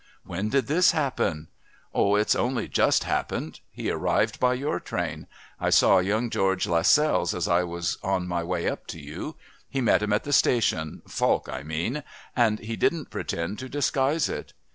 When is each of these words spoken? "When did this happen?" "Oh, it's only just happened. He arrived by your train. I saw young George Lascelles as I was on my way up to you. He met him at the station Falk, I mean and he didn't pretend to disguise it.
"When 0.23 0.49
did 0.49 0.65
this 0.65 0.93
happen?" 0.93 1.47
"Oh, 1.93 2.15
it's 2.15 2.35
only 2.35 2.67
just 2.67 3.03
happened. 3.03 3.59
He 3.69 3.91
arrived 3.91 4.39
by 4.39 4.55
your 4.55 4.79
train. 4.79 5.27
I 5.59 5.69
saw 5.69 5.99
young 5.99 6.31
George 6.31 6.65
Lascelles 6.65 7.35
as 7.35 7.47
I 7.47 7.63
was 7.63 7.99
on 8.01 8.27
my 8.27 8.41
way 8.43 8.67
up 8.67 8.87
to 8.87 8.99
you. 8.99 9.35
He 9.69 9.79
met 9.79 10.01
him 10.01 10.11
at 10.11 10.23
the 10.23 10.33
station 10.33 11.03
Falk, 11.07 11.47
I 11.49 11.61
mean 11.61 12.01
and 12.35 12.57
he 12.57 12.75
didn't 12.75 13.11
pretend 13.11 13.59
to 13.59 13.69
disguise 13.69 14.27
it. 14.27 14.53